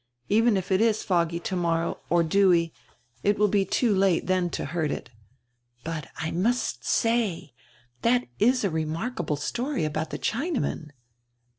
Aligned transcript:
Even 0.29 0.57
if 0.57 0.71
it 0.71 0.81
is 0.81 1.03
foggy 1.03 1.39
tomorrow, 1.39 1.99
or 2.09 2.23
dewy, 2.23 2.73
it 3.21 3.37
will 3.37 3.51
he 3.51 3.63
too 3.63 3.93
late 3.95 4.25
then 4.25 4.49
to 4.49 4.65
hurt 4.65 4.89
it. 4.89 5.11
But, 5.83 6.07
I 6.17 6.31
must 6.31 6.83
say, 6.83 7.53
that 8.01 8.25
is 8.39 8.63
a 8.63 8.71
remarkahle 8.71 9.37
story 9.37 9.83
ahout 9.83 10.09
die 10.09 10.17
Chinaman." 10.17 10.89